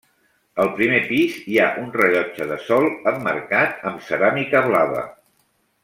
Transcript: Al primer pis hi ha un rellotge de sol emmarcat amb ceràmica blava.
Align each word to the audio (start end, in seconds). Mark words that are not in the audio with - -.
Al 0.61 0.69
primer 0.79 1.01
pis 1.09 1.35
hi 1.51 1.59
ha 1.59 1.67
un 1.83 1.91
rellotge 1.97 2.47
de 2.53 2.57
sol 2.69 2.89
emmarcat 3.13 3.87
amb 3.93 4.03
ceràmica 4.11 4.65
blava. 4.71 5.07